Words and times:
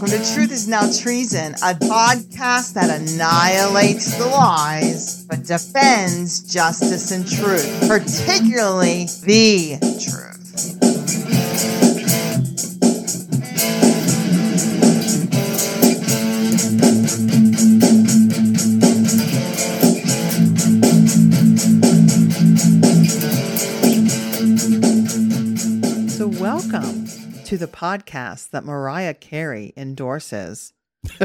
Welcome 0.00 0.18
to 0.18 0.32
Truth 0.32 0.52
is 0.52 0.66
Now 0.66 0.90
Treason, 0.90 1.52
a 1.56 1.74
podcast 1.74 2.72
that 2.72 2.88
annihilates 2.88 4.16
the 4.16 4.24
lies 4.24 5.26
but 5.26 5.44
defends 5.44 6.40
justice 6.50 7.10
and 7.10 7.28
truth, 7.28 7.86
particularly 7.86 9.08
the 9.24 9.76
truth. 10.02 10.39
The 27.60 27.68
podcast 27.68 28.50
that 28.50 28.64
Mariah 28.64 29.12
Carey 29.12 29.74
endorses. 29.76 30.72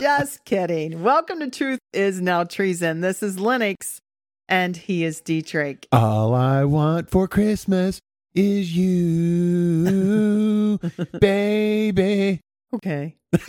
Just 0.00 0.44
kidding. 0.44 1.04
Welcome 1.04 1.38
to 1.38 1.48
Truth 1.48 1.78
is 1.92 2.20
Now 2.20 2.42
Treason. 2.42 3.00
This 3.00 3.22
is 3.22 3.38
Lennox, 3.38 4.00
and 4.48 4.76
he 4.76 5.04
is 5.04 5.20
Dietrich. 5.20 5.86
All 5.92 6.34
I 6.34 6.64
want 6.64 7.10
for 7.10 7.28
Christmas 7.28 8.00
is 8.34 8.76
you, 8.76 10.00
baby. 11.20 12.40
Okay. 12.74 13.14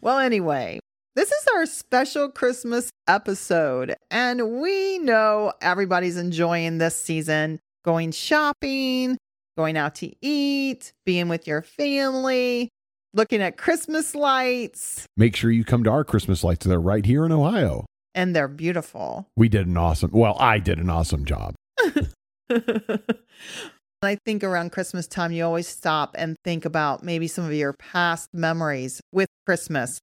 well, 0.00 0.18
anyway, 0.18 0.80
this 1.14 1.30
is 1.30 1.46
our 1.54 1.66
special 1.66 2.30
Christmas 2.30 2.88
episode, 3.06 3.96
and 4.10 4.62
we 4.62 4.96
know 4.96 5.52
everybody's 5.60 6.16
enjoying 6.16 6.78
this 6.78 6.98
season 6.98 7.60
going 7.86 8.10
shopping, 8.10 9.16
going 9.56 9.76
out 9.78 9.94
to 9.96 10.12
eat, 10.20 10.92
being 11.06 11.28
with 11.28 11.46
your 11.46 11.62
family, 11.62 12.68
looking 13.14 13.40
at 13.40 13.56
Christmas 13.56 14.14
lights, 14.14 15.06
Make 15.16 15.36
sure 15.36 15.50
you 15.50 15.64
come 15.64 15.84
to 15.84 15.90
our 15.90 16.04
Christmas 16.04 16.42
lights. 16.44 16.66
They're 16.66 16.78
right 16.80 17.06
here 17.06 17.24
in 17.24 17.32
Ohio. 17.32 17.86
and 18.14 18.34
they're 18.34 18.48
beautiful. 18.48 19.28
We 19.36 19.48
did 19.48 19.66
an 19.66 19.76
awesome, 19.76 20.10
well, 20.12 20.36
I 20.40 20.58
did 20.58 20.78
an 20.78 20.90
awesome 20.90 21.24
job. 21.24 21.54
I 24.02 24.18
think 24.24 24.44
around 24.44 24.72
Christmas 24.72 25.06
time, 25.06 25.32
you 25.32 25.44
always 25.44 25.66
stop 25.66 26.14
and 26.18 26.36
think 26.44 26.64
about 26.64 27.02
maybe 27.02 27.26
some 27.28 27.44
of 27.44 27.52
your 27.52 27.72
past 27.72 28.28
memories 28.32 29.00
with 29.12 29.28
Christmas. 29.46 29.98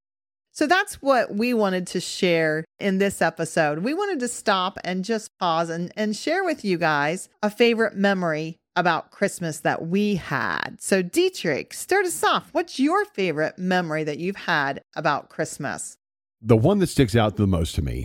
So 0.53 0.67
that's 0.67 1.01
what 1.01 1.33
we 1.33 1.53
wanted 1.55 1.87
to 1.87 1.99
share 1.99 2.63
in 2.79 2.99
this 2.99 3.23
episode. 3.23 3.79
We 3.79 3.95
wanted 3.95 4.19
to 4.19 4.27
stop 4.27 4.77
and 4.83 5.03
just 5.03 5.31
pause 5.39 5.69
and, 5.69 5.91
and 5.97 6.15
share 6.15 6.43
with 6.43 6.63
you 6.63 6.77
guys 6.77 7.27
a 7.41 7.49
favorite 7.49 7.95
memory 7.95 8.57
about 8.75 9.09
Christmas 9.09 9.59
that 9.61 9.87
we 9.87 10.15
had. 10.15 10.77
So, 10.79 11.01
Dietrich, 11.01 11.73
start 11.73 12.05
us 12.05 12.23
off. 12.23 12.49
What's 12.51 12.79
your 12.79 13.03
favorite 13.05 13.57
memory 13.57 14.03
that 14.03 14.19
you've 14.19 14.35
had 14.35 14.81
about 14.95 15.29
Christmas? 15.29 15.95
The 16.41 16.57
one 16.57 16.79
that 16.79 16.87
sticks 16.87 17.15
out 17.15 17.35
the 17.35 17.47
most 17.47 17.73
to 17.75 17.81
me, 17.81 18.03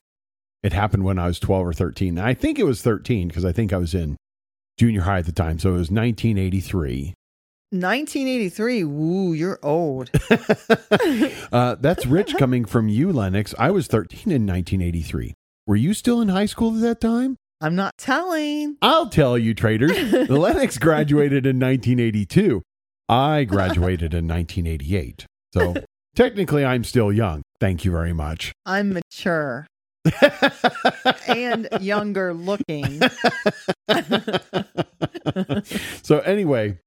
it 0.63 0.73
happened 0.73 1.05
when 1.05 1.19
I 1.19 1.27
was 1.27 1.39
12 1.39 1.67
or 1.67 1.73
13. 1.75 2.19
And 2.19 2.27
I 2.27 2.33
think 2.33 2.59
it 2.59 2.65
was 2.65 2.81
13 2.81 3.29
because 3.29 3.45
I 3.45 3.53
think 3.53 3.73
I 3.73 3.79
was 3.79 3.95
in 3.95 4.17
junior 4.79 5.03
high 5.03 5.19
at 5.19 5.27
the 5.27 5.33
time. 5.33 5.59
So 5.59 5.71
it 5.71 5.73
was 5.73 5.91
1983. 5.91 7.15
1983. 7.71 8.85
Woo, 8.85 9.35
you're 9.35 9.59
old. 9.63 10.11
uh, 11.53 11.77
that's 11.79 12.07
rich 12.07 12.35
coming 12.37 12.65
from 12.65 12.89
you, 12.89 13.13
Lennox. 13.13 13.55
I 13.59 13.71
was 13.71 13.87
13 13.87 14.33
in 14.33 14.47
1983. 14.47 15.35
Were 15.67 15.77
you 15.77 15.93
still 15.93 16.23
in 16.23 16.29
high 16.29 16.47
school 16.47 16.77
at 16.77 16.81
that 16.81 17.01
time? 17.01 17.37
I'm 17.61 17.75
not 17.75 17.99
telling. 17.99 18.77
I'll 18.81 19.09
tell 19.09 19.37
you, 19.37 19.53
traders. 19.53 19.93
Lennox 20.31 20.79
graduated 20.79 21.45
in 21.45 21.59
1982. 21.59 22.63
I 23.09 23.45
graduated 23.45 24.15
in 24.15 24.29
1988. 24.29 25.27
So 25.53 25.75
technically, 26.15 26.65
I'm 26.65 26.85
still 26.85 27.13
young. 27.13 27.43
Thank 27.61 27.85
you 27.85 27.91
very 27.91 28.13
much. 28.13 28.53
I'm 28.65 28.95
mature 28.95 29.67
and 31.27 31.69
younger 31.81 32.33
looking. 32.33 33.01
so, 36.03 36.21
anyway, 36.21 36.79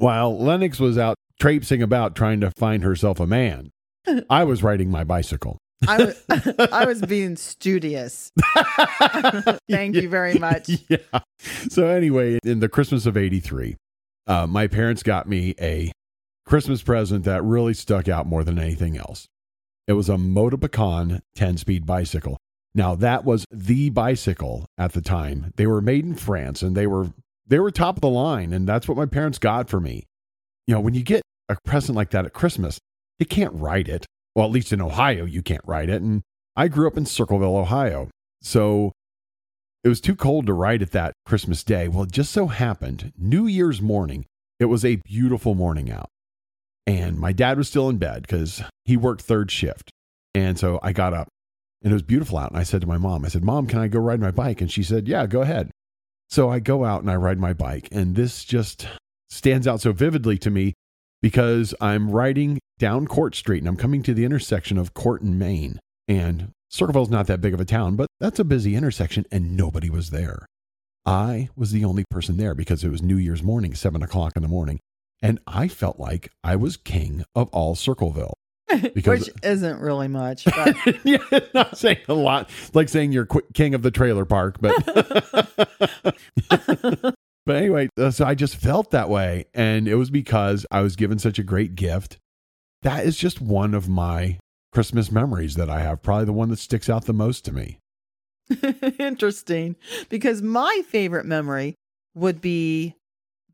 while 0.00 0.38
Lennox 0.38 0.80
was 0.80 0.98
out 0.98 1.16
traipsing 1.38 1.82
about 1.82 2.14
trying 2.14 2.40
to 2.40 2.50
find 2.52 2.82
herself 2.82 3.20
a 3.20 3.26
man, 3.26 3.70
I 4.28 4.44
was 4.44 4.62
riding 4.62 4.90
my 4.90 5.04
bicycle. 5.04 5.58
I 5.86 6.04
was, 6.04 6.24
I 6.72 6.84
was 6.84 7.00
being 7.02 7.36
studious. 7.36 8.30
Thank 9.70 9.96
you 9.96 10.08
very 10.08 10.38
much. 10.38 10.70
Yeah. 10.88 11.20
So, 11.70 11.86
anyway, 11.86 12.38
in 12.44 12.60
the 12.60 12.68
Christmas 12.68 13.06
of 13.06 13.16
83, 13.16 13.76
uh, 14.26 14.46
my 14.46 14.66
parents 14.66 15.02
got 15.02 15.26
me 15.26 15.54
a 15.60 15.90
Christmas 16.44 16.82
present 16.82 17.24
that 17.24 17.42
really 17.42 17.72
stuck 17.72 18.08
out 18.08 18.26
more 18.26 18.44
than 18.44 18.58
anything 18.58 18.98
else. 18.98 19.26
It 19.86 19.94
was 19.94 20.08
a 20.08 20.16
Motobecane 20.16 21.20
10 21.36 21.56
speed 21.56 21.86
bicycle. 21.86 22.36
Now, 22.74 22.94
that 22.96 23.24
was 23.24 23.46
the 23.50 23.90
bicycle 23.90 24.66
at 24.76 24.92
the 24.92 25.00
time. 25.00 25.52
They 25.56 25.66
were 25.66 25.80
made 25.80 26.04
in 26.04 26.14
France 26.14 26.62
and 26.62 26.76
they 26.76 26.86
were 26.86 27.10
they 27.50 27.58
were 27.58 27.70
top 27.70 27.96
of 27.96 28.00
the 28.00 28.08
line 28.08 28.52
and 28.52 28.66
that's 28.66 28.88
what 28.88 28.96
my 28.96 29.06
parents 29.06 29.38
got 29.38 29.68
for 29.68 29.80
me. 29.80 30.06
You 30.66 30.74
know, 30.74 30.80
when 30.80 30.94
you 30.94 31.02
get 31.02 31.22
a 31.48 31.56
present 31.64 31.96
like 31.96 32.10
that 32.10 32.24
at 32.24 32.32
Christmas, 32.32 32.78
you 33.18 33.26
can't 33.26 33.52
ride 33.54 33.88
it. 33.88 34.06
Well, 34.34 34.46
at 34.46 34.52
least 34.52 34.72
in 34.72 34.80
Ohio, 34.80 35.24
you 35.24 35.42
can't 35.42 35.64
ride 35.66 35.90
it. 35.90 36.00
And 36.00 36.22
I 36.56 36.68
grew 36.68 36.86
up 36.86 36.96
in 36.96 37.06
Circleville, 37.06 37.56
Ohio. 37.56 38.08
So 38.40 38.92
it 39.82 39.88
was 39.88 40.00
too 40.00 40.14
cold 40.14 40.46
to 40.46 40.52
ride 40.52 40.80
it 40.80 40.92
that 40.92 41.14
Christmas 41.26 41.64
day. 41.64 41.88
Well, 41.88 42.04
it 42.04 42.12
just 42.12 42.32
so 42.32 42.46
happened, 42.46 43.12
New 43.18 43.46
Year's 43.46 43.82
morning, 43.82 44.26
it 44.60 44.66
was 44.66 44.84
a 44.84 44.96
beautiful 44.96 45.54
morning 45.54 45.90
out. 45.90 46.08
And 46.86 47.18
my 47.18 47.32
dad 47.32 47.58
was 47.58 47.68
still 47.68 47.88
in 47.88 47.98
bed 47.98 48.22
because 48.22 48.62
he 48.84 48.96
worked 48.96 49.22
third 49.22 49.50
shift. 49.50 49.90
And 50.34 50.58
so 50.58 50.78
I 50.82 50.92
got 50.92 51.14
up 51.14 51.28
and 51.82 51.92
it 51.92 51.94
was 51.94 52.02
beautiful 52.02 52.38
out. 52.38 52.50
And 52.50 52.58
I 52.58 52.62
said 52.62 52.80
to 52.82 52.86
my 52.86 52.98
mom, 52.98 53.24
I 53.24 53.28
said, 53.28 53.44
Mom, 53.44 53.66
can 53.66 53.80
I 53.80 53.88
go 53.88 53.98
ride 53.98 54.20
my 54.20 54.30
bike? 54.30 54.60
And 54.60 54.70
she 54.70 54.82
said, 54.82 55.08
Yeah, 55.08 55.26
go 55.26 55.42
ahead. 55.42 55.70
So 56.30 56.48
I 56.48 56.60
go 56.60 56.84
out 56.84 57.02
and 57.02 57.10
I 57.10 57.16
ride 57.16 57.38
my 57.38 57.52
bike. 57.52 57.88
And 57.90 58.14
this 58.14 58.44
just 58.44 58.86
stands 59.28 59.66
out 59.66 59.80
so 59.80 59.92
vividly 59.92 60.38
to 60.38 60.50
me 60.50 60.74
because 61.20 61.74
I'm 61.80 62.10
riding 62.10 62.60
down 62.78 63.06
Court 63.06 63.34
Street 63.34 63.58
and 63.58 63.68
I'm 63.68 63.76
coming 63.76 64.02
to 64.04 64.14
the 64.14 64.24
intersection 64.24 64.78
of 64.78 64.94
Court 64.94 65.22
and 65.22 65.38
Main. 65.38 65.80
And 66.06 66.52
Circleville's 66.68 67.10
not 67.10 67.26
that 67.26 67.40
big 67.40 67.52
of 67.52 67.60
a 67.60 67.64
town, 67.64 67.96
but 67.96 68.06
that's 68.20 68.38
a 68.38 68.44
busy 68.44 68.76
intersection 68.76 69.26
and 69.32 69.56
nobody 69.56 69.90
was 69.90 70.10
there. 70.10 70.46
I 71.04 71.48
was 71.56 71.72
the 71.72 71.84
only 71.84 72.04
person 72.10 72.36
there 72.36 72.54
because 72.54 72.84
it 72.84 72.90
was 72.90 73.02
New 73.02 73.16
Year's 73.16 73.42
morning, 73.42 73.74
seven 73.74 74.02
o'clock 74.02 74.34
in 74.36 74.42
the 74.42 74.48
morning. 74.48 74.78
And 75.22 75.40
I 75.46 75.66
felt 75.66 75.98
like 75.98 76.30
I 76.44 76.56
was 76.56 76.76
king 76.76 77.24
of 77.34 77.48
all 77.48 77.74
Circleville. 77.74 78.34
Because 78.94 79.26
Which 79.26 79.30
isn't 79.42 79.80
really 79.80 80.08
much. 80.08 80.44
But 80.44 80.76
yeah, 81.04 81.18
not 81.54 81.76
saying 81.76 81.98
a 82.08 82.14
lot, 82.14 82.50
like 82.74 82.88
saying 82.88 83.12
you're 83.12 83.26
qu- 83.26 83.42
king 83.54 83.74
of 83.74 83.82
the 83.82 83.90
trailer 83.90 84.24
park, 84.24 84.58
but 84.60 84.74
but 87.46 87.56
anyway, 87.56 87.88
uh, 87.98 88.10
so 88.10 88.24
I 88.24 88.34
just 88.34 88.56
felt 88.56 88.90
that 88.90 89.08
way, 89.08 89.46
and 89.54 89.88
it 89.88 89.96
was 89.96 90.10
because 90.10 90.66
I 90.70 90.82
was 90.82 90.96
given 90.96 91.18
such 91.18 91.38
a 91.38 91.42
great 91.42 91.74
gift. 91.74 92.18
That 92.82 93.04
is 93.04 93.16
just 93.16 93.40
one 93.40 93.74
of 93.74 93.88
my 93.88 94.38
Christmas 94.72 95.10
memories 95.10 95.56
that 95.56 95.68
I 95.68 95.80
have, 95.80 96.02
probably 96.02 96.26
the 96.26 96.32
one 96.32 96.48
that 96.50 96.58
sticks 96.58 96.88
out 96.88 97.06
the 97.06 97.12
most 97.12 97.44
to 97.46 97.52
me. 97.52 97.78
interesting 98.98 99.76
because 100.08 100.42
my 100.42 100.82
favorite 100.88 101.26
memory 101.26 101.74
would 102.14 102.40
be 102.40 102.94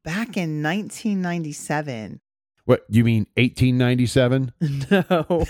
back 0.04 0.36
in 0.36 0.62
1997. 0.62 2.20
What 2.66 2.84
you 2.88 3.04
mean, 3.04 3.26
1897? 3.36 4.52
No, 4.90 5.44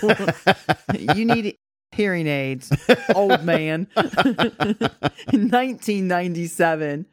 you 0.97 1.25
need 1.25 1.57
hearing 1.91 2.27
aids, 2.27 2.71
old 3.15 3.43
man. 3.43 3.87
in 3.95 5.49
1997, 5.49 7.05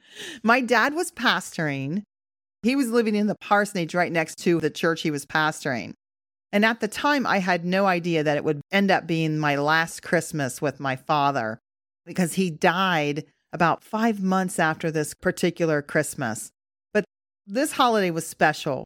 my 0.42 0.60
dad 0.60 0.94
was 0.94 1.10
pastoring. 1.10 2.02
He 2.62 2.76
was 2.76 2.90
living 2.90 3.14
in 3.14 3.26
the 3.26 3.34
parsonage 3.34 3.94
right 3.94 4.12
next 4.12 4.36
to 4.40 4.60
the 4.60 4.70
church 4.70 5.02
he 5.02 5.10
was 5.10 5.24
pastoring. 5.26 5.94
And 6.52 6.64
at 6.64 6.80
the 6.80 6.88
time, 6.88 7.26
I 7.26 7.38
had 7.38 7.64
no 7.64 7.86
idea 7.86 8.22
that 8.22 8.36
it 8.36 8.44
would 8.44 8.60
end 8.70 8.90
up 8.90 9.06
being 9.06 9.38
my 9.38 9.56
last 9.56 10.02
Christmas 10.02 10.60
with 10.62 10.80
my 10.80 10.96
father 10.96 11.58
because 12.04 12.34
he 12.34 12.50
died 12.50 13.24
about 13.52 13.82
five 13.82 14.20
months 14.22 14.58
after 14.58 14.90
this 14.90 15.14
particular 15.14 15.80
Christmas. 15.80 16.50
But 16.92 17.04
this 17.46 17.72
holiday 17.72 18.10
was 18.10 18.26
special. 18.26 18.84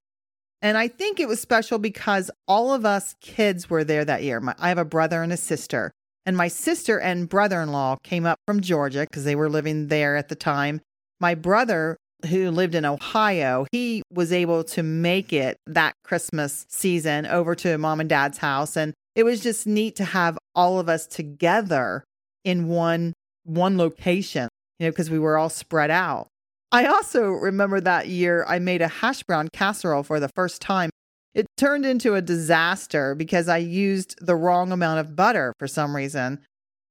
And 0.60 0.76
I 0.76 0.88
think 0.88 1.20
it 1.20 1.28
was 1.28 1.40
special 1.40 1.78
because 1.78 2.30
all 2.46 2.74
of 2.74 2.84
us 2.84 3.14
kids 3.20 3.70
were 3.70 3.84
there 3.84 4.04
that 4.04 4.22
year. 4.22 4.40
My, 4.40 4.54
I 4.58 4.68
have 4.68 4.78
a 4.78 4.84
brother 4.84 5.22
and 5.22 5.32
a 5.32 5.36
sister. 5.36 5.92
And 6.26 6.36
my 6.36 6.48
sister 6.48 7.00
and 7.00 7.28
brother 7.28 7.62
in 7.62 7.72
law 7.72 7.96
came 8.02 8.26
up 8.26 8.38
from 8.46 8.60
Georgia 8.60 9.06
because 9.08 9.24
they 9.24 9.36
were 9.36 9.48
living 9.48 9.86
there 9.86 10.16
at 10.16 10.28
the 10.28 10.34
time. 10.34 10.80
My 11.20 11.34
brother, 11.34 11.96
who 12.28 12.50
lived 12.50 12.74
in 12.74 12.84
Ohio, 12.84 13.66
he 13.72 14.02
was 14.12 14.32
able 14.32 14.64
to 14.64 14.82
make 14.82 15.32
it 15.32 15.56
that 15.66 15.94
Christmas 16.04 16.66
season 16.68 17.24
over 17.26 17.54
to 17.56 17.78
mom 17.78 18.00
and 18.00 18.08
dad's 18.08 18.38
house. 18.38 18.76
And 18.76 18.92
it 19.14 19.24
was 19.24 19.40
just 19.40 19.66
neat 19.66 19.96
to 19.96 20.04
have 20.04 20.36
all 20.54 20.78
of 20.78 20.88
us 20.88 21.06
together 21.06 22.04
in 22.44 22.68
one 22.68 23.14
one 23.44 23.78
location, 23.78 24.48
you 24.78 24.86
know, 24.86 24.90
because 24.90 25.10
we 25.10 25.18
were 25.18 25.38
all 25.38 25.48
spread 25.48 25.90
out. 25.90 26.28
I 26.70 26.86
also 26.86 27.28
remember 27.28 27.80
that 27.80 28.08
year 28.08 28.44
I 28.46 28.58
made 28.58 28.82
a 28.82 28.88
hash 28.88 29.22
brown 29.22 29.48
casserole 29.52 30.02
for 30.02 30.20
the 30.20 30.28
first 30.28 30.60
time. 30.60 30.90
It 31.34 31.46
turned 31.56 31.86
into 31.86 32.14
a 32.14 32.22
disaster 32.22 33.14
because 33.14 33.48
I 33.48 33.58
used 33.58 34.16
the 34.24 34.36
wrong 34.36 34.72
amount 34.72 35.00
of 35.00 35.16
butter 35.16 35.54
for 35.58 35.66
some 35.66 35.96
reason. 35.96 36.40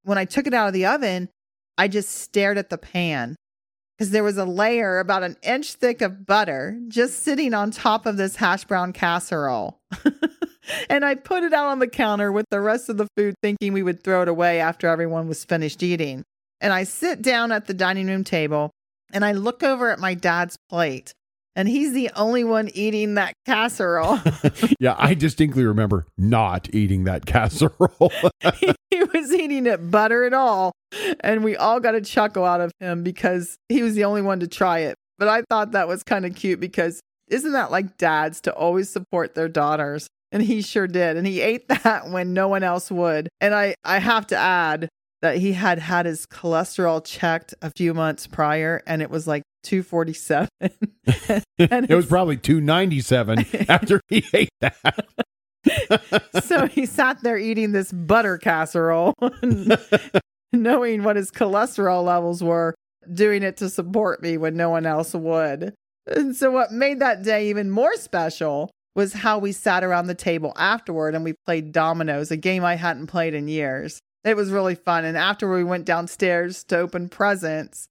When 0.04 0.18
I 0.18 0.26
took 0.26 0.48
it 0.48 0.54
out 0.54 0.68
of 0.68 0.74
the 0.74 0.86
oven, 0.86 1.30
I 1.78 1.88
just 1.88 2.10
stared 2.10 2.58
at 2.58 2.70
the 2.70 2.78
pan 2.78 3.36
because 3.98 4.12
there 4.12 4.24
was 4.24 4.38
a 4.38 4.46
layer 4.46 5.00
about 5.00 5.24
an 5.24 5.38
inch 5.44 5.74
thick 5.74 6.02
of 6.02 6.26
butter 6.26 6.80
just 6.88 7.24
sitting 7.24 7.54
on 7.54 7.72
top 7.72 8.06
of 8.06 8.18
this 8.18 8.38
hash 8.38 8.64
brown 8.64 8.94
casserole. 8.94 9.78
and 10.90 11.06
I 11.06 11.16
put 11.16 11.44
it 11.44 11.54
out 11.54 11.68
on 11.68 11.80
the 11.80 11.88
counter 11.88 12.32
with 12.32 12.46
the 12.50 12.62
rest 12.62 12.90
of 12.90 12.98
the 12.98 13.08
food, 13.16 13.36
thinking 13.44 13.74
we 13.74 13.84
would 13.84 14.04
throw 14.04 14.24
it 14.24 14.28
away 14.28 14.60
after 14.60 14.88
everyone 14.88 15.28
was 15.28 15.46
finished 15.46 15.84
eating. 15.84 16.24
And 16.62 16.74
I 16.74 16.84
sit 16.84 17.22
down 17.22 17.52
at 17.52 17.66
the 17.66 17.74
dining 17.74 18.08
room 18.08 18.24
table 18.24 18.72
and 19.14 19.26
I 19.26 19.32
look 19.32 19.64
over 19.64 19.90
at 19.90 20.00
my 20.00 20.14
dad's 20.14 20.58
plate 20.70 21.14
and 21.58 21.68
he's 21.68 21.92
the 21.92 22.12
only 22.16 22.44
one 22.44 22.70
eating 22.76 23.16
that 23.16 23.34
casserole. 23.48 24.20
yeah, 24.80 24.96
I 24.98 25.16
distinctly 25.16 25.66
remember 25.66 26.06
not 26.16 26.74
eating 26.74 27.06
that 27.06 27.26
casserole. 27.26 28.12
he, 28.60 28.72
he 28.92 29.04
was 29.04 29.34
eating 29.34 29.66
it 29.66 29.90
butter 29.90 30.24
and 30.24 30.36
all, 30.36 30.72
and 31.22 31.44
we 31.44 31.58
all 31.58 31.80
got 31.80 31.96
a 31.96 32.02
chuckle 32.02 32.46
out 32.46 32.62
of 32.62 32.72
him 32.80 33.02
because 33.02 33.58
he 33.70 33.82
was 33.82 33.96
the 33.96 34.04
only 34.04 34.22
one 34.22 34.40
to 34.40 34.48
try 34.48 34.80
it. 34.80 34.96
But 35.18 35.30
I 35.30 35.42
thought 35.50 35.72
that 35.72 35.88
was 35.88 36.04
kind 36.04 36.28
of 36.28 36.36
cute 36.36 36.60
because 36.60 37.02
isn't 37.28 37.54
that 37.54 37.72
like 37.72 37.98
dads 37.98 38.40
to 38.42 38.54
always 38.54 38.90
support 38.90 39.34
their 39.34 39.50
daughters? 39.50 40.08
And 40.32 40.44
he 40.44 40.62
sure 40.62 40.88
did. 40.88 41.18
And 41.18 41.26
he 41.26 41.42
ate 41.42 41.68
that 41.70 42.10
when 42.10 42.34
no 42.34 42.48
one 42.50 42.62
else 42.62 42.92
would. 42.92 43.30
And 43.42 43.56
I, 43.56 43.74
I 43.84 43.98
have 43.98 44.28
to 44.28 44.38
add, 44.38 44.90
that 45.22 45.38
he 45.38 45.54
had 45.54 45.80
had 45.80 46.06
his 46.06 46.26
cholesterol 46.26 47.04
checked 47.04 47.54
a 47.62 47.72
few 47.72 47.94
months 47.94 48.28
prior 48.28 48.82
and 48.86 49.02
it 49.02 49.10
was 49.10 49.28
like 49.28 49.44
247 49.64 50.48
and 50.62 51.90
it 51.90 51.96
was 51.96 52.06
probably 52.06 52.38
297 52.38 53.46
after 53.70 54.00
he 54.08 54.24
ate 54.34 54.50
that. 54.62 55.06
So 56.44 56.68
he 56.68 56.86
sat 56.86 57.22
there 57.24 57.38
eating 57.38 57.72
this 57.72 57.92
butter 57.92 58.38
casserole 58.38 59.14
knowing 60.54 61.04
what 61.04 61.16
his 61.16 61.32
cholesterol 61.32 62.06
levels 62.06 62.44
were 62.44 62.76
doing 63.14 63.44
it 63.44 63.58
to 63.58 63.70
support 63.70 64.22
me 64.22 64.38
when 64.38 64.56
no 64.56 64.70
one 64.70 64.86
else 64.86 65.14
would. 65.14 65.74
And 66.06 66.36
so 66.36 66.52
what 66.52 66.72
made 66.72 67.00
that 67.00 67.24
day 67.24 67.50
even 67.50 67.70
more 67.70 67.96
special 67.96 68.72
was 68.96 69.14
how 69.14 69.38
we 69.38 69.52
sat 69.52 69.84
around 69.84 70.08
the 70.08 70.16
table 70.16 70.54
afterward 70.58 71.16
and 71.16 71.24
we 71.24 71.36
played 71.46 71.72
dominoes 71.72 72.32
a 72.32 72.36
game 72.36 72.66
i 72.66 72.76
hadn't 72.76 73.06
played 73.06 73.36
in 73.36 73.48
years 73.48 74.00
it 74.28 74.36
was 74.36 74.52
really 74.52 74.76
fun. 74.76 75.06
And 75.06 75.18
after 75.18 75.52
we 75.52 75.64
went 75.64 75.86
downstairs 75.86 76.64
to 76.66 76.78
open 76.78 77.10
presents, 77.10 77.88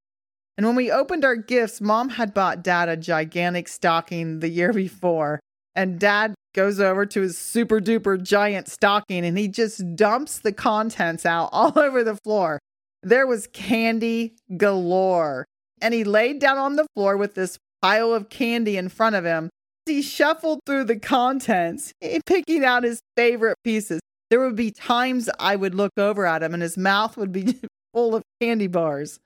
and 0.56 0.66
when 0.66 0.76
we 0.76 0.90
opened 0.90 1.24
our 1.24 1.36
gifts, 1.36 1.80
mom 1.80 2.10
had 2.10 2.32
bought 2.32 2.62
dad 2.62 2.88
a 2.88 2.96
gigantic 2.96 3.68
stocking 3.68 4.40
the 4.40 4.48
year 4.48 4.72
before. 4.72 5.40
And 5.74 5.98
dad 5.98 6.34
goes 6.54 6.80
over 6.80 7.04
to 7.04 7.20
his 7.20 7.36
super 7.36 7.80
duper 7.80 8.20
giant 8.22 8.66
stocking 8.66 9.26
and 9.26 9.36
he 9.36 9.46
just 9.46 9.94
dumps 9.94 10.38
the 10.38 10.52
contents 10.52 11.26
out 11.26 11.50
all 11.52 11.72
over 11.78 12.02
the 12.02 12.16
floor. 12.16 12.58
There 13.02 13.26
was 13.26 13.46
candy 13.48 14.36
galore. 14.56 15.44
And 15.82 15.92
he 15.92 16.04
laid 16.04 16.38
down 16.38 16.56
on 16.56 16.76
the 16.76 16.86
floor 16.94 17.18
with 17.18 17.34
this 17.34 17.58
pile 17.82 18.14
of 18.14 18.30
candy 18.30 18.78
in 18.78 18.88
front 18.88 19.14
of 19.14 19.26
him. 19.26 19.50
He 19.84 20.00
shuffled 20.00 20.60
through 20.64 20.84
the 20.84 20.98
contents, 20.98 21.92
picking 22.26 22.64
out 22.64 22.82
his 22.82 23.00
favorite 23.14 23.58
pieces 23.62 24.00
there 24.31 24.40
would 24.40 24.56
be 24.56 24.70
times 24.70 25.28
I 25.38 25.56
would 25.56 25.75
look 25.75 25.93
over 25.96 26.26
at 26.26 26.43
him 26.43 26.55
and 26.55 26.62
his 26.62 26.76
mouth 26.76 27.17
would 27.17 27.32
be 27.32 27.61
full 27.94 28.14
of 28.14 28.23
candy 28.40 28.67
bars. 28.67 29.19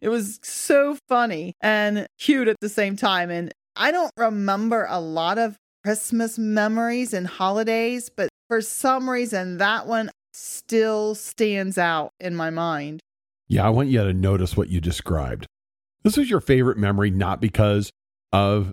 It 0.00 0.08
was 0.08 0.38
so 0.42 0.96
funny 1.08 1.54
and 1.60 2.06
cute 2.18 2.48
at 2.48 2.56
the 2.60 2.68
same 2.68 2.96
time. 2.96 3.30
And 3.30 3.52
I 3.76 3.90
don't 3.90 4.12
remember 4.16 4.86
a 4.88 5.00
lot 5.00 5.38
of 5.38 5.56
Christmas 5.84 6.38
memories 6.38 7.12
and 7.12 7.26
holidays, 7.26 8.10
but 8.14 8.28
for 8.48 8.60
some 8.60 9.08
reason, 9.08 9.58
that 9.58 9.86
one 9.86 10.10
still 10.32 11.14
stands 11.14 11.78
out 11.78 12.10
in 12.20 12.34
my 12.34 12.50
mind. 12.50 13.00
Yeah, 13.48 13.66
I 13.66 13.70
want 13.70 13.88
you 13.88 14.02
to 14.02 14.12
notice 14.12 14.56
what 14.56 14.68
you 14.68 14.80
described. 14.80 15.46
This 16.04 16.16
was 16.16 16.30
your 16.30 16.40
favorite 16.40 16.78
memory, 16.78 17.10
not 17.10 17.40
because 17.40 17.90
of 18.32 18.72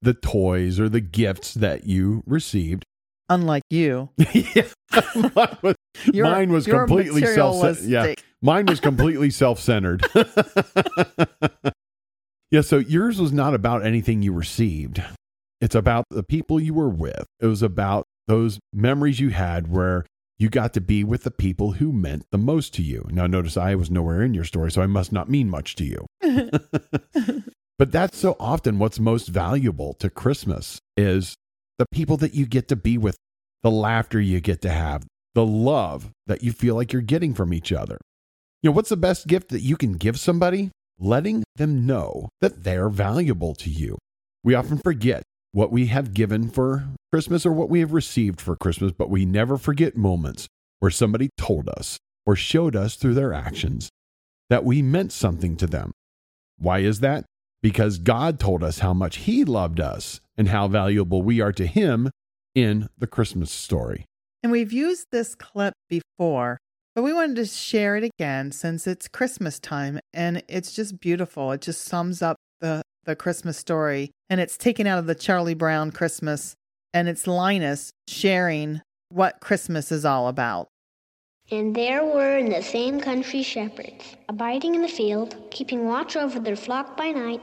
the 0.00 0.14
toys 0.14 0.80
or 0.80 0.88
the 0.88 1.00
gifts 1.00 1.54
that 1.54 1.86
you 1.86 2.22
received, 2.26 2.84
unlike 3.32 3.62
you. 3.70 4.10
yeah. 4.32 4.68
mine 5.34 5.56
was, 5.62 5.76
mine 6.14 6.52
was 6.52 6.66
completely 6.66 7.24
self 7.26 7.80
yeah. 7.82 8.14
Mine 8.42 8.66
was 8.66 8.80
completely 8.80 9.30
self-centered. 9.30 10.04
yeah, 12.50 12.60
so 12.60 12.78
yours 12.78 13.20
was 13.20 13.32
not 13.32 13.54
about 13.54 13.86
anything 13.86 14.22
you 14.22 14.32
received. 14.32 15.02
It's 15.60 15.76
about 15.76 16.06
the 16.10 16.24
people 16.24 16.58
you 16.58 16.74
were 16.74 16.88
with. 16.88 17.24
It 17.40 17.46
was 17.46 17.62
about 17.62 18.04
those 18.26 18.58
memories 18.72 19.20
you 19.20 19.30
had 19.30 19.70
where 19.70 20.04
you 20.38 20.48
got 20.48 20.72
to 20.74 20.80
be 20.80 21.04
with 21.04 21.22
the 21.22 21.30
people 21.30 21.72
who 21.72 21.92
meant 21.92 22.24
the 22.32 22.38
most 22.38 22.74
to 22.74 22.82
you. 22.82 23.06
Now 23.10 23.28
notice 23.28 23.56
I 23.56 23.76
was 23.76 23.90
nowhere 23.90 24.22
in 24.22 24.34
your 24.34 24.44
story, 24.44 24.72
so 24.72 24.82
I 24.82 24.86
must 24.86 25.12
not 25.12 25.30
mean 25.30 25.48
much 25.48 25.76
to 25.76 25.84
you. 25.84 26.06
but 27.78 27.92
that's 27.92 28.18
so 28.18 28.34
often 28.40 28.80
what's 28.80 28.98
most 28.98 29.28
valuable 29.28 29.94
to 29.94 30.10
Christmas 30.10 30.80
is 30.96 31.36
the 31.78 31.86
people 31.92 32.16
that 32.18 32.34
you 32.34 32.46
get 32.46 32.68
to 32.68 32.76
be 32.76 32.98
with, 32.98 33.16
the 33.62 33.70
laughter 33.70 34.20
you 34.20 34.40
get 34.40 34.60
to 34.62 34.70
have, 34.70 35.04
the 35.34 35.46
love 35.46 36.10
that 36.26 36.42
you 36.42 36.52
feel 36.52 36.74
like 36.74 36.92
you're 36.92 37.02
getting 37.02 37.34
from 37.34 37.52
each 37.52 37.72
other. 37.72 37.98
You 38.62 38.70
know, 38.70 38.76
what's 38.76 38.90
the 38.90 38.96
best 38.96 39.26
gift 39.26 39.48
that 39.48 39.62
you 39.62 39.76
can 39.76 39.94
give 39.94 40.18
somebody? 40.18 40.70
Letting 40.98 41.42
them 41.56 41.86
know 41.86 42.28
that 42.40 42.64
they're 42.64 42.88
valuable 42.88 43.54
to 43.56 43.70
you. 43.70 43.98
We 44.44 44.54
often 44.54 44.78
forget 44.78 45.22
what 45.52 45.72
we 45.72 45.86
have 45.86 46.14
given 46.14 46.48
for 46.48 46.88
Christmas 47.12 47.44
or 47.44 47.52
what 47.52 47.68
we 47.68 47.80
have 47.80 47.92
received 47.92 48.40
for 48.40 48.56
Christmas, 48.56 48.92
but 48.92 49.10
we 49.10 49.24
never 49.24 49.56
forget 49.56 49.96
moments 49.96 50.46
where 50.78 50.90
somebody 50.90 51.28
told 51.36 51.68
us 51.68 51.98
or 52.24 52.36
showed 52.36 52.76
us 52.76 52.96
through 52.96 53.14
their 53.14 53.32
actions 53.32 53.88
that 54.48 54.64
we 54.64 54.82
meant 54.82 55.12
something 55.12 55.56
to 55.56 55.66
them. 55.66 55.92
Why 56.58 56.80
is 56.80 57.00
that? 57.00 57.24
Because 57.62 57.98
God 57.98 58.40
told 58.40 58.62
us 58.62 58.80
how 58.80 58.92
much 58.92 59.18
He 59.18 59.44
loved 59.44 59.80
us 59.80 60.20
and 60.36 60.48
how 60.48 60.68
valuable 60.68 61.22
we 61.22 61.40
are 61.40 61.52
to 61.52 61.66
Him 61.66 62.10
in 62.54 62.88
the 62.98 63.06
Christmas 63.06 63.50
story. 63.50 64.04
And 64.42 64.50
we've 64.50 64.72
used 64.72 65.06
this 65.12 65.34
clip 65.34 65.74
before, 65.88 66.58
but 66.94 67.02
we 67.02 67.12
wanted 67.12 67.36
to 67.36 67.46
share 67.46 67.96
it 67.96 68.04
again 68.04 68.50
since 68.50 68.86
it's 68.86 69.08
Christmas 69.08 69.60
time 69.60 70.00
and 70.12 70.42
it's 70.48 70.72
just 70.72 71.00
beautiful. 71.00 71.52
It 71.52 71.60
just 71.60 71.82
sums 71.82 72.22
up 72.22 72.36
the, 72.60 72.82
the 73.04 73.14
Christmas 73.14 73.56
story 73.56 74.10
and 74.28 74.40
it's 74.40 74.56
taken 74.56 74.86
out 74.86 74.98
of 74.98 75.06
the 75.06 75.14
Charlie 75.14 75.54
Brown 75.54 75.92
Christmas 75.92 76.54
and 76.92 77.08
it's 77.08 77.26
Linus 77.26 77.92
sharing 78.08 78.82
what 79.08 79.40
Christmas 79.40 79.92
is 79.92 80.04
all 80.04 80.28
about. 80.28 80.68
And 81.50 81.74
there 81.74 82.04
were 82.04 82.38
in 82.38 82.50
the 82.50 82.62
same 82.62 83.00
country 83.00 83.42
shepherds, 83.42 84.16
abiding 84.28 84.74
in 84.74 84.82
the 84.82 84.88
field, 84.88 85.36
keeping 85.50 85.86
watch 85.86 86.16
over 86.16 86.40
their 86.40 86.56
flock 86.56 86.96
by 86.96 87.10
night. 87.10 87.42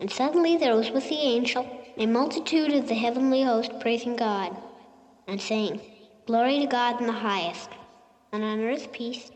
And 0.00 0.10
suddenly 0.10 0.56
there 0.56 0.76
was 0.76 0.90
with 0.90 1.08
the 1.08 1.16
angel 1.16 1.84
a 1.98 2.06
multitude 2.06 2.72
of 2.74 2.88
the 2.88 2.94
heavenly 2.94 3.42
host 3.42 3.72
praising 3.80 4.16
God, 4.16 4.54
and 5.26 5.40
saying, 5.40 5.80
Glory 6.26 6.58
to 6.60 6.66
God 6.66 7.00
in 7.00 7.06
the 7.06 7.12
highest, 7.12 7.70
and 8.32 8.44
on 8.44 8.60
earth 8.60 8.92
peace, 8.92 9.30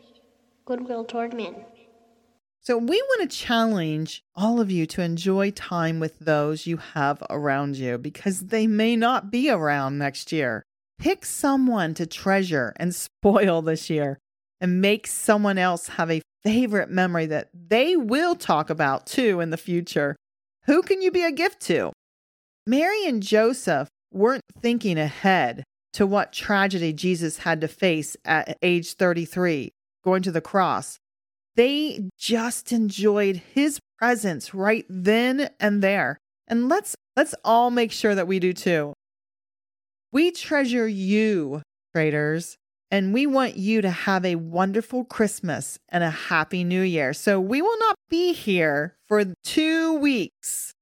goodwill 0.65 1.05
toward 1.05 1.33
men. 1.33 1.55
So, 2.59 2.77
we 2.77 3.01
want 3.01 3.29
to 3.29 3.37
challenge 3.37 4.23
all 4.35 4.61
of 4.61 4.69
you 4.69 4.85
to 4.87 5.01
enjoy 5.01 5.49
time 5.49 5.99
with 5.99 6.19
those 6.19 6.67
you 6.67 6.77
have 6.77 7.23
around 7.31 7.77
you 7.77 7.97
because 7.97 8.47
they 8.47 8.67
may 8.67 8.95
not 8.95 9.31
be 9.31 9.49
around 9.49 9.97
next 9.97 10.31
year. 10.31 10.61
Pick 10.99 11.25
someone 11.25 11.95
to 11.95 12.05
treasure 12.05 12.73
and 12.77 12.93
spoil 13.23 13.63
this 13.63 13.89
year 13.89 14.19
and 14.59 14.79
make 14.79 15.07
someone 15.07 15.57
else 15.57 15.87
have 15.87 16.11
a 16.11 16.21
favorite 16.43 16.91
memory 16.91 17.25
that 17.25 17.49
they 17.53 17.95
will 17.95 18.35
talk 18.35 18.69
about 18.69 19.07
too 19.07 19.39
in 19.39 19.49
the 19.49 19.57
future. 19.57 20.15
Who 20.65 20.81
can 20.81 21.01
you 21.01 21.11
be 21.11 21.23
a 21.23 21.31
gift 21.31 21.59
to? 21.61 21.91
Mary 22.67 23.05
and 23.07 23.23
Joseph 23.23 23.87
weren't 24.11 24.43
thinking 24.61 24.97
ahead 24.97 25.63
to 25.93 26.05
what 26.05 26.31
tragedy 26.31 26.93
Jesus 26.93 27.39
had 27.39 27.61
to 27.61 27.67
face 27.67 28.15
at 28.23 28.57
age 28.61 28.93
33, 28.93 29.71
going 30.03 30.21
to 30.21 30.31
the 30.31 30.41
cross. 30.41 30.97
They 31.55 32.09
just 32.17 32.71
enjoyed 32.71 33.41
his 33.53 33.79
presence 33.97 34.53
right 34.53 34.85
then 34.87 35.49
and 35.59 35.81
there. 35.81 36.17
And 36.47 36.69
let's 36.69 36.95
let's 37.15 37.35
all 37.43 37.71
make 37.71 37.91
sure 37.91 38.15
that 38.15 38.27
we 38.27 38.39
do 38.39 38.53
too. 38.53 38.93
We 40.11 40.31
treasure 40.31 40.87
you, 40.87 41.61
traders, 41.93 42.55
and 42.91 43.13
we 43.13 43.25
want 43.25 43.55
you 43.55 43.81
to 43.81 43.89
have 43.89 44.25
a 44.25 44.35
wonderful 44.35 45.05
Christmas 45.05 45.79
and 45.89 46.03
a 46.03 46.09
happy 46.09 46.63
new 46.63 46.81
year. 46.81 47.13
So 47.13 47.39
we 47.39 47.61
will 47.61 47.79
not 47.79 47.95
be 48.09 48.33
here 48.33 48.95
for 49.07 49.23
2 49.45 49.95
weeks. 49.95 50.73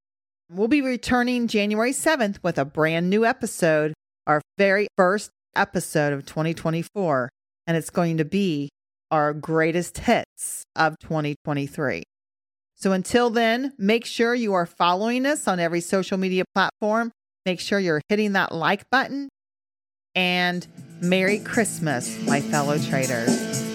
We'll 0.51 0.67
be 0.67 0.81
returning 0.81 1.47
January 1.47 1.91
7th 1.91 2.39
with 2.41 2.57
a 2.57 2.65
brand 2.65 3.09
new 3.09 3.23
episode, 3.23 3.93
our 4.25 4.41
very 4.57 4.87
first 4.97 5.29
episode 5.55 6.11
of 6.11 6.25
2024, 6.25 7.29
and 7.67 7.77
it's 7.77 7.91
going 7.91 8.17
to 8.17 8.25
be 8.25 8.69
our 9.11 9.33
greatest 9.33 9.99
hits 9.99 10.63
of 10.75 10.97
2023. 10.99 12.03
So 12.75 12.93
until 12.93 13.29
then, 13.29 13.73
make 13.77 14.05
sure 14.05 14.33
you 14.33 14.53
are 14.53 14.65
following 14.65 15.25
us 15.25 15.47
on 15.47 15.59
every 15.59 15.81
social 15.81 16.17
media 16.17 16.45
platform. 16.55 17.11
Make 17.45 17.59
sure 17.59 17.77
you're 17.77 18.01
hitting 18.09 18.33
that 18.33 18.51
like 18.51 18.89
button. 18.89 19.29
And 20.15 20.65
Merry 21.01 21.39
Christmas, 21.39 22.21
my 22.27 22.41
fellow 22.41 22.77
traders. 22.77 23.68